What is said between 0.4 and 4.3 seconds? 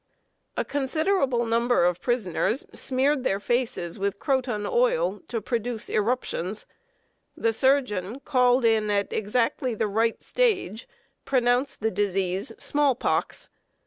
A considerable number of prisoners smeared their faces with